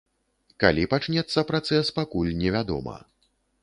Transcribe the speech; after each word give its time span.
Калі 0.63 0.85
пачнецца 0.95 1.45
працэс, 1.53 1.95
пакуль 2.01 2.37
невядома. 2.45 3.01